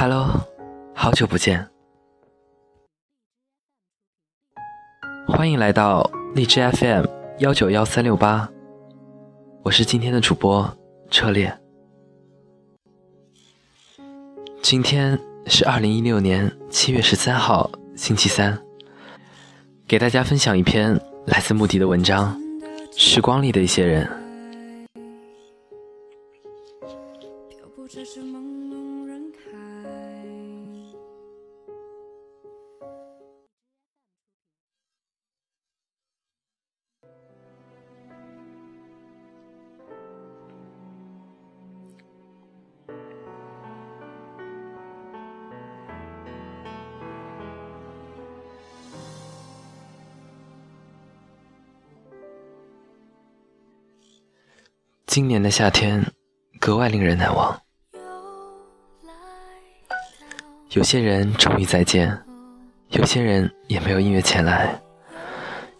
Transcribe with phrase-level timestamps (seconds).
[0.00, 0.30] Hello，
[0.94, 1.68] 好久不见，
[5.28, 7.04] 欢迎来到荔枝 FM
[7.40, 8.50] 幺九幺三六八，
[9.62, 10.74] 我是今天的主播
[11.10, 11.54] 车烈。
[14.62, 18.58] 今天是二零一六年七月十三号，星期三，
[19.86, 22.34] 给大家分享一篇来自穆迪的文章
[22.98, 24.06] 《时光里的一些人》。
[55.10, 56.06] 今年的夏天
[56.60, 57.60] 格外令人难忘。
[60.70, 62.16] 有些人终于再见，
[62.90, 64.80] 有些人也没有音乐前来。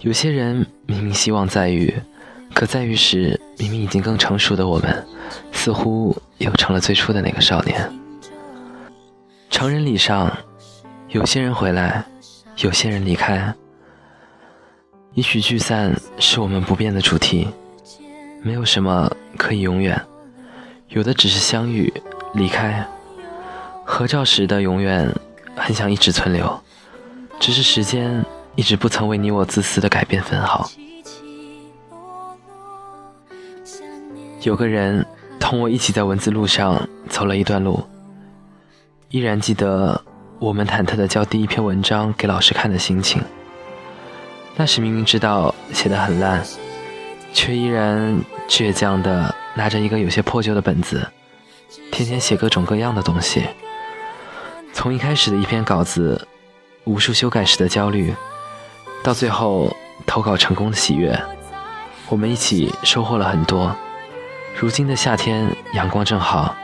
[0.00, 1.94] 有些人明明希望再遇，
[2.54, 5.06] 可再遇时，明明已经更成熟的我们，
[5.52, 7.86] 似乎又成了最初的那个少年。
[9.50, 10.34] 成人礼上，
[11.08, 12.02] 有些人回来，
[12.56, 13.54] 有些人离开。
[15.12, 17.46] 也许聚散是我们不变的主题。
[18.42, 20.00] 没有什么可以永远，
[20.88, 21.92] 有的只是相遇、
[22.34, 22.86] 离开。
[23.84, 25.12] 合照时的永远，
[25.56, 26.60] 很想一直存留，
[27.40, 30.70] 只是时间一直不曾为你我自私的改变分毫。
[34.42, 35.04] 有个人
[35.40, 37.82] 同我一起在文字路上走了一段路，
[39.10, 40.00] 依然记得
[40.38, 43.20] 我们忐忑的交第一篇文章给老师看的心情。
[44.54, 46.44] 那时明明知道写的很烂。
[47.38, 51.08] 却依然倔强地拿着一个有些破旧的本子，
[51.92, 53.44] 天天写各种各样的东西。
[54.72, 56.26] 从一开始的一篇稿子，
[56.82, 58.12] 无数修改时的焦虑，
[59.04, 59.72] 到最后
[60.04, 61.16] 投稿成功的喜悦，
[62.08, 63.72] 我们一起收获了很多。
[64.58, 66.56] 如今的夏天，阳光正好，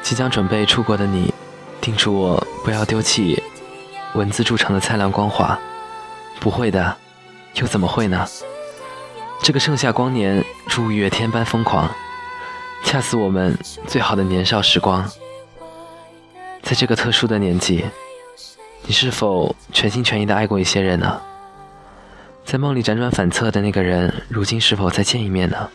[0.00, 1.34] 即将准备出国的你，
[1.78, 3.42] 叮嘱我不要丢弃
[4.14, 5.58] 文字铸成的灿烂光华。
[6.40, 6.96] 不会的，
[7.52, 8.26] 又怎么会呢？
[9.40, 11.90] 这个盛夏光年如五月天般疯狂，
[12.84, 13.56] 恰似我们
[13.86, 15.08] 最好的年少时光。
[16.62, 17.82] 在这个特殊的年纪，
[18.82, 21.18] 你是否全心全意的爱过一些人呢？
[22.44, 25.68] 在梦里辗转反侧的那个人，如今是否再见一面呢？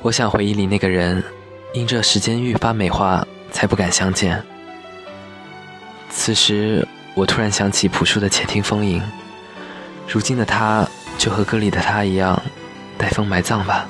[0.00, 1.22] 我想回忆里那个人，
[1.74, 4.42] 因这时间愈发美化，才不敢相见。
[6.08, 9.00] 此时，我突然想起朴树的《且听风吟》，
[10.08, 10.88] 如今的他。
[11.18, 12.40] 就和歌里的他一样，
[12.96, 13.88] 带风埋葬吧。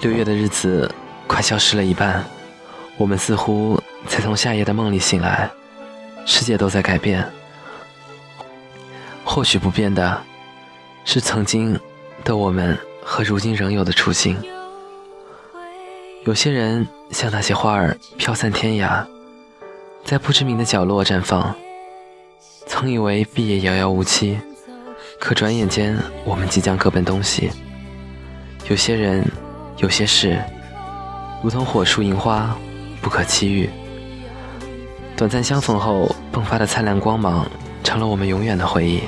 [0.00, 0.90] 六月的日子
[1.26, 2.24] 快消失了一半，
[2.96, 5.50] 我们似乎才从夏夜的梦里醒来。
[6.24, 7.26] 世界都在改变，
[9.24, 10.20] 或许不变的
[11.04, 11.78] 是曾经
[12.22, 14.36] 的我们和如今仍有的初心。
[16.24, 19.04] 有些人像那些花儿飘散天涯，
[20.04, 21.54] 在不知名的角落绽放。
[22.66, 24.38] 曾以为毕业遥遥无期。
[25.18, 27.50] 可转眼间，我们即将各奔东西。
[28.68, 29.24] 有些人，
[29.78, 30.40] 有些事，
[31.42, 32.56] 如同火树银花，
[33.02, 33.68] 不可期遇。
[35.16, 37.50] 短暂相逢后迸发的灿烂光芒，
[37.82, 39.02] 成了我们永远的回忆。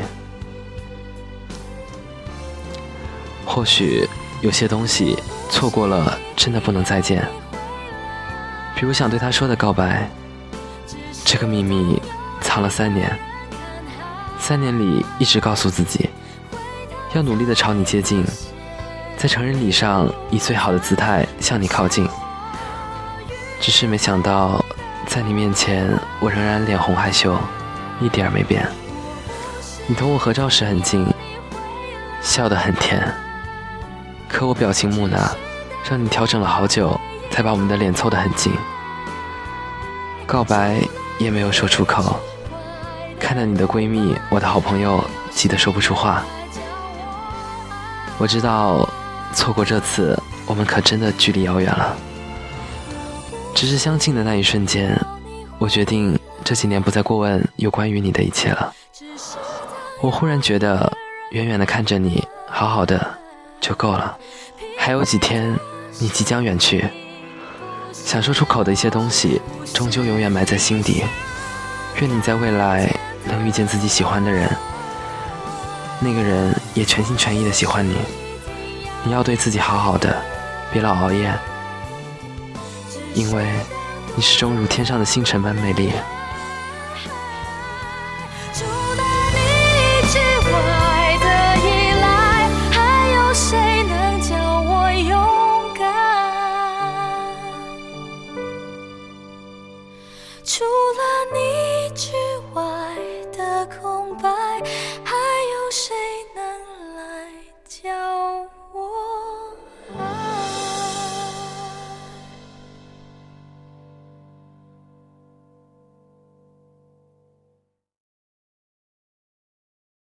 [3.47, 4.09] 或许
[4.41, 5.17] 有些东西
[5.49, 7.25] 错过了，真的不能再见。
[8.75, 10.11] 比如想对他说的告白，
[11.25, 12.01] 这个秘密
[12.41, 13.17] 藏了三年。
[14.41, 16.09] 三年里，一直告诉自己，
[17.13, 18.25] 要努力的朝你接近，
[19.17, 22.09] 在成人礼上以最好的姿态向你靠近。
[23.61, 24.65] 只是没想到，
[25.07, 25.87] 在你面前，
[26.19, 27.39] 我仍然脸红害羞，
[28.01, 28.67] 一点儿没变。
[29.87, 31.07] 你同我合照时很近，
[32.23, 33.15] 笑得很甜，
[34.27, 35.31] 可我表情木讷，
[35.89, 36.99] 让你调整了好久，
[37.31, 38.53] 才把我们的脸凑得很近。
[40.27, 40.81] 告白
[41.19, 42.19] 也没有说出口。
[43.31, 45.01] 看到你的闺蜜，我的好朋友，
[45.31, 46.25] 急得说不出话。
[48.19, 48.89] 我知道，
[49.33, 51.97] 错过这次，我们可真的距离遥远了。
[53.55, 55.01] 只是相近的那一瞬间，
[55.61, 58.75] 我决定这几年不再过问有关于你的一切了。
[60.01, 60.93] 我忽然觉得，
[61.31, 63.17] 远远的看着你，好好的
[63.61, 64.19] 就够了。
[64.77, 65.57] 还有几天，
[66.01, 66.85] 你即将远去，
[67.93, 69.41] 想说出口的一些东西，
[69.73, 71.05] 终究永远埋在心底。
[72.01, 72.93] 愿你在未来。
[73.25, 74.49] 能遇见自己喜欢的人
[76.01, 77.97] 那个人也全心全意的喜欢你。
[79.05, 80.23] 你要对自己好好的
[80.71, 81.33] 别老熬夜
[83.15, 83.47] 因为
[84.15, 85.91] 你始终如天上的星辰般美丽。
[88.53, 89.03] 除了
[89.33, 89.39] 你
[90.09, 90.19] 之
[90.53, 91.27] 外的
[91.67, 91.69] 依
[92.01, 92.79] 赖还
[93.11, 94.21] 有谁能
[94.67, 95.13] 我勇
[95.75, 95.85] 敢？